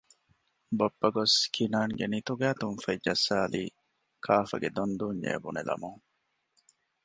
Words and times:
ބައްޕަގޮސް 0.79 1.37
ކިނާންގެ 1.55 2.05
ނިތުގައި 2.13 2.57
ތުންފަތް 2.61 3.03
ޖައްސާލީ 3.05 3.63
ކާފަގެ 4.25 4.69
ދޮންދޫންޏޭ 4.75 5.27
ބުނެލަމުން 5.43 6.01